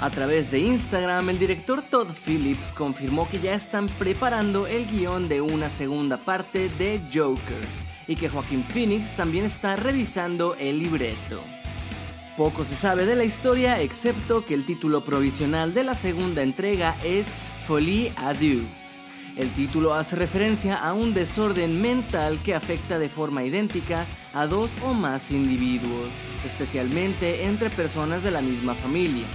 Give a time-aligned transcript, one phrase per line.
[0.00, 5.28] A través de Instagram, el director Todd Phillips confirmó que ya están preparando el guion
[5.28, 7.60] de una segunda parte de Joker
[8.08, 11.40] y que Joaquín Phoenix también está revisando el libreto.
[12.36, 16.96] Poco se sabe de la historia excepto que el título provisional de la segunda entrega
[17.04, 17.26] es
[17.66, 18.64] Folie Deux.
[19.36, 24.70] El título hace referencia a un desorden mental que afecta de forma idéntica a dos
[24.82, 26.08] o más individuos,
[26.46, 29.26] especialmente entre personas de la misma familia.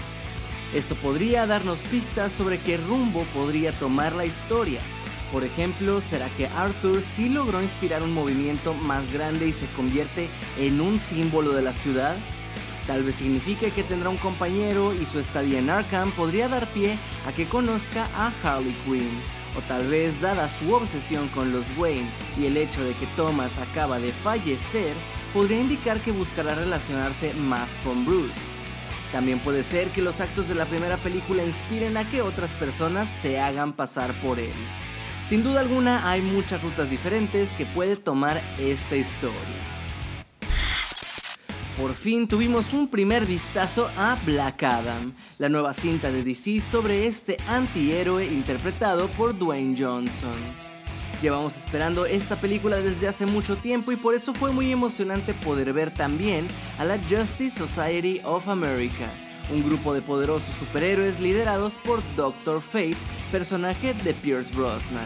[0.74, 4.80] Esto podría darnos pistas sobre qué rumbo podría tomar la historia.
[5.32, 10.30] Por ejemplo, ¿será que Arthur sí logró inspirar un movimiento más grande y se convierte
[10.58, 12.16] en un símbolo de la ciudad?
[12.88, 16.98] Tal vez signifique que tendrá un compañero y su estadía en Arkham podría dar pie
[17.28, 19.22] a que conozca a Harley Quinn
[19.58, 22.10] o tal vez dada su obsesión con los Wayne
[22.40, 24.94] y el hecho de que Thomas acaba de fallecer,
[25.34, 28.34] podría indicar que buscará relacionarse más con Bruce.
[29.12, 33.10] También puede ser que los actos de la primera película inspiren a que otras personas
[33.10, 34.54] se hagan pasar por él.
[35.24, 39.38] Sin duda alguna hay muchas rutas diferentes que puede tomar esta historia.
[41.78, 47.08] Por fin tuvimos un primer vistazo a Black Adam, la nueva cinta de DC sobre
[47.08, 50.71] este antihéroe interpretado por Dwayne Johnson.
[51.22, 55.72] Llevamos esperando esta película desde hace mucho tiempo y por eso fue muy emocionante poder
[55.72, 56.48] ver también
[56.80, 59.08] a la Justice Society of America,
[59.52, 62.98] un grupo de poderosos superhéroes liderados por Doctor Fate,
[63.32, 65.06] personaje de Pierce Brosnan.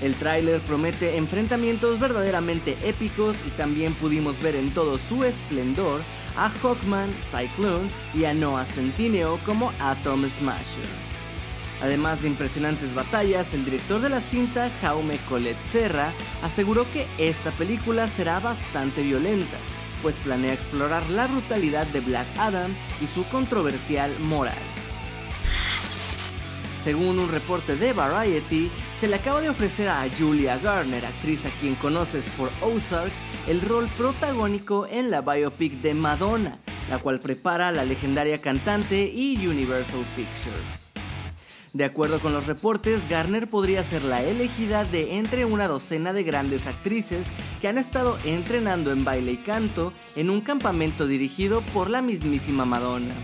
[0.00, 6.00] El tráiler promete enfrentamientos verdaderamente épicos y también pudimos ver en todo su esplendor
[6.34, 11.09] a Hawkman, Cyclone y a Noah Centineo como Atom Smasher.
[11.82, 17.50] Además de impresionantes batallas, el director de la cinta, Jaume Colette Serra, aseguró que esta
[17.52, 19.56] película será bastante violenta,
[20.02, 24.58] pues planea explorar la brutalidad de Black Adam y su controversial moral.
[26.84, 28.70] Según un reporte de Variety,
[29.00, 33.12] se le acaba de ofrecer a Julia Garner, actriz a quien conoces por Ozark,
[33.48, 36.58] el rol protagónico en la biopic de Madonna,
[36.90, 40.89] la cual prepara la legendaria cantante y Universal Pictures.
[41.72, 46.24] De acuerdo con los reportes, Garner podría ser la elegida de entre una docena de
[46.24, 51.88] grandes actrices que han estado entrenando en baile y canto en un campamento dirigido por
[51.88, 53.14] la mismísima Madonna.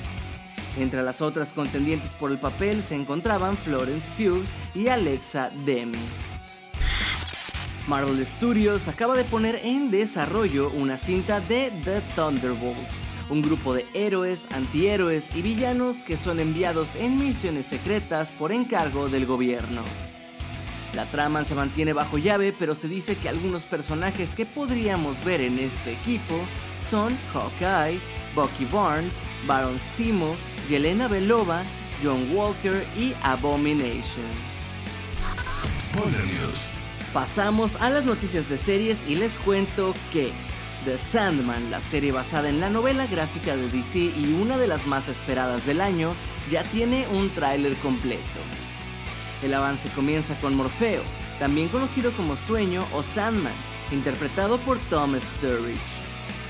[0.78, 5.98] Entre las otras contendientes por el papel se encontraban Florence Pugh y Alexa Demi.
[7.88, 12.94] Marvel Studios acaba de poner en desarrollo una cinta de The Thunderbolts,
[13.30, 19.08] un grupo de héroes, antihéroes y villanos que son enviados en misiones secretas por encargo
[19.08, 19.82] del gobierno.
[20.94, 25.42] La trama se mantiene bajo llave, pero se dice que algunos personajes que podríamos ver
[25.42, 26.34] en este equipo
[26.88, 27.98] son Hawkeye,
[28.34, 29.16] Bucky Barnes,
[29.46, 30.36] Baron Simo,
[30.68, 31.64] Yelena Belova,
[32.02, 34.24] John Walker y Abomination.
[35.78, 36.72] Spoiler News.
[37.12, 40.32] Pasamos a las noticias de series y les cuento que
[40.86, 44.86] The Sandman, la serie basada en la novela gráfica de DC y una de las
[44.86, 46.14] más esperadas del año,
[46.48, 48.22] ya tiene un tráiler completo.
[49.42, 51.02] El avance comienza con Morfeo,
[51.40, 53.52] también conocido como Sueño o Sandman,
[53.90, 55.80] interpretado por Tom Sturridge.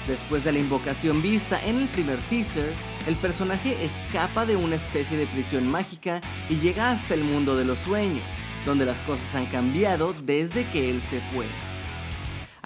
[0.06, 2.74] Después de la invocación vista en el primer teaser,
[3.06, 6.20] el personaje escapa de una especie de prisión mágica
[6.50, 8.26] y llega hasta el mundo de los sueños,
[8.66, 11.46] donde las cosas han cambiado desde que él se fue.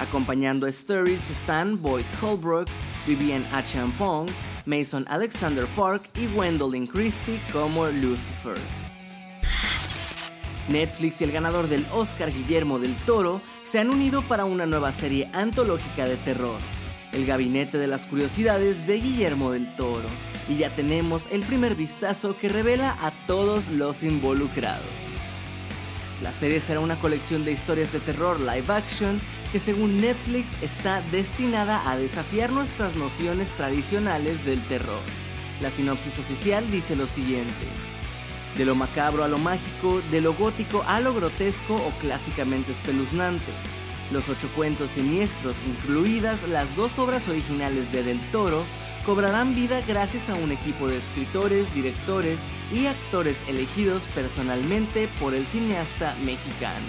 [0.01, 2.67] Acompañando a Sturridge están Boyd Holbrook,
[3.07, 4.29] Vivian Achampong,
[4.65, 8.57] Mason Alexander Park y Gwendolyn Christie como Lucifer.
[10.69, 14.91] Netflix y el ganador del Oscar Guillermo del Toro se han unido para una nueva
[14.93, 16.59] serie antológica de terror,
[17.13, 20.09] El Gabinete de las Curiosidades de Guillermo del Toro,
[20.49, 24.87] y ya tenemos el primer vistazo que revela a todos los involucrados.
[26.23, 29.21] La serie será una colección de historias de terror live action
[29.53, 35.01] que según Netflix está destinada a desafiar nuestras nociones tradicionales del terror.
[35.61, 37.67] La sinopsis oficial dice lo siguiente.
[38.57, 43.53] De lo macabro a lo mágico, de lo gótico a lo grotesco o clásicamente espeluznante.
[44.13, 48.65] Los ocho cuentos siniestros, incluidas las dos obras originales de Del Toro,
[49.07, 52.41] cobrarán vida gracias a un equipo de escritores, directores
[52.73, 56.87] y actores elegidos personalmente por el cineasta mexicano.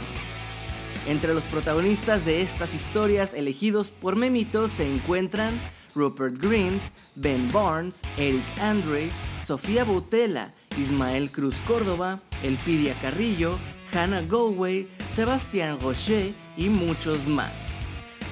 [1.07, 5.59] Entre los protagonistas de estas historias elegidos por Memito se encuentran
[5.95, 6.81] Rupert Grint,
[7.15, 9.09] Ben Barnes, Eric Andre,
[9.45, 13.57] Sofía Boutella, Ismael Cruz Córdoba, Elpidia Carrillo,
[13.93, 17.51] Hannah Galway, Sebastián Rocher y muchos más.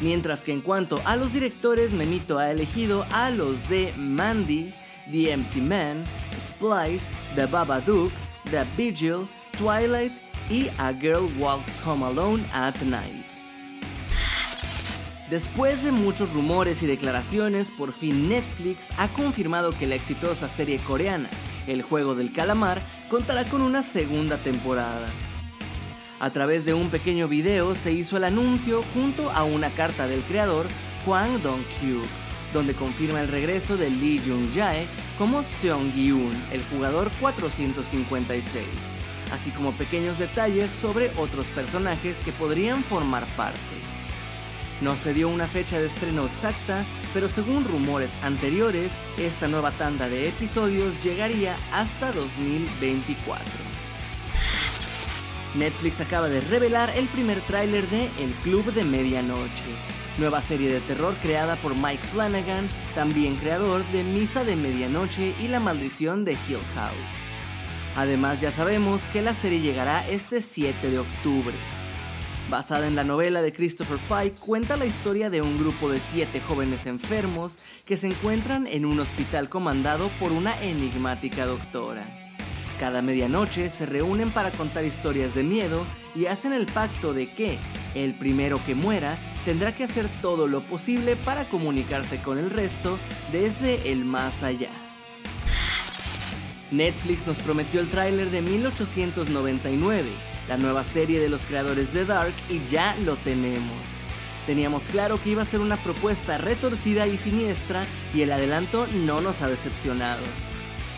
[0.01, 4.71] Mientras que en cuanto a los directores, Memito ha elegido a los de Mandy,
[5.11, 6.03] The Empty Man,
[6.39, 8.11] Splice, The Babadook,
[8.49, 9.27] The Vigil,
[9.57, 10.13] Twilight
[10.49, 13.25] y A Girl Walks Home Alone at Night.
[15.29, 20.79] Después de muchos rumores y declaraciones, por fin Netflix ha confirmado que la exitosa serie
[20.79, 21.29] coreana,
[21.67, 25.05] El Juego del Calamar, contará con una segunda temporada.
[26.19, 30.21] A través de un pequeño video se hizo el anuncio junto a una carta del
[30.23, 30.65] creador,
[31.05, 32.01] Hwang Dong-kyu,
[32.51, 34.87] donde confirma el regreso de Lee Jung-jae
[35.19, 38.98] como Seong Gi-un, el jugador 456
[39.31, 43.59] así como pequeños detalles sobre otros personajes que podrían formar parte.
[44.81, 50.07] No se dio una fecha de estreno exacta, pero según rumores anteriores, esta nueva tanda
[50.07, 53.43] de episodios llegaría hasta 2024.
[55.55, 59.75] Netflix acaba de revelar el primer tráiler de El Club de Medianoche,
[60.17, 65.47] nueva serie de terror creada por Mike Flanagan, también creador de Misa de Medianoche y
[65.47, 67.28] La Maldición de Hill House.
[67.95, 71.55] Además ya sabemos que la serie llegará este 7 de octubre.
[72.49, 76.41] Basada en la novela de Christopher Pike, cuenta la historia de un grupo de siete
[76.41, 82.07] jóvenes enfermos que se encuentran en un hospital comandado por una enigmática doctora.
[82.79, 85.85] Cada medianoche se reúnen para contar historias de miedo
[86.15, 87.59] y hacen el pacto de que
[87.93, 92.97] el primero que muera tendrá que hacer todo lo posible para comunicarse con el resto
[93.31, 94.71] desde el más allá.
[96.71, 100.07] Netflix nos prometió el tráiler de 1899,
[100.47, 103.73] la nueva serie de los creadores de Dark, y ya lo tenemos.
[104.45, 109.19] Teníamos claro que iba a ser una propuesta retorcida y siniestra, y el adelanto no
[109.19, 110.21] nos ha decepcionado.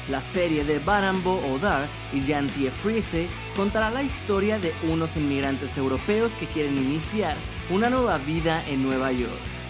[0.10, 5.78] La serie de Barambo o Dark y Jantie Friese contará la historia de unos inmigrantes
[5.78, 7.38] europeos que quieren iniciar
[7.70, 9.61] una nueva vida en Nueva York.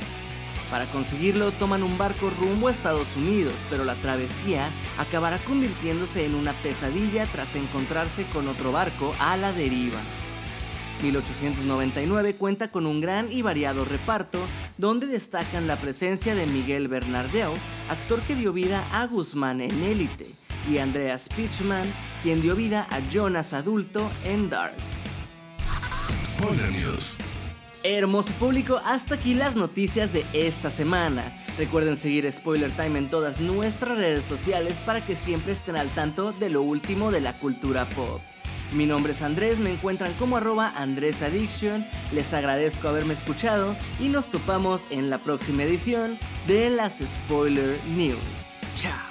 [0.72, 6.34] Para conseguirlo toman un barco rumbo a Estados Unidos, pero la travesía acabará convirtiéndose en
[6.34, 10.00] una pesadilla tras encontrarse con otro barco a la deriva.
[11.04, 14.40] 1899 cuenta con un gran y variado reparto,
[14.78, 17.54] donde destacan la presencia de Miguel Bernardeo,
[17.90, 20.28] actor que dio vida a Guzmán en Élite,
[20.70, 21.92] y Andreas Pitchman,
[22.24, 24.76] quien dio vida a Jonas adulto en Dark.
[26.24, 27.18] Spoiler News.
[27.84, 31.36] Hermoso público, hasta aquí las noticias de esta semana.
[31.58, 36.32] Recuerden seguir Spoiler Time en todas nuestras redes sociales para que siempre estén al tanto
[36.32, 38.22] de lo último de la cultura pop.
[38.74, 44.10] Mi nombre es Andrés, me encuentran como arroba Andrés Addiction, les agradezco haberme escuchado y
[44.10, 48.18] nos topamos en la próxima edición de las Spoiler News.
[48.76, 49.11] Chao.